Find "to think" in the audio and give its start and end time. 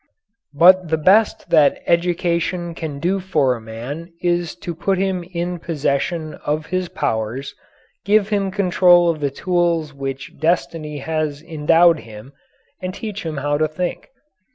13.59-14.09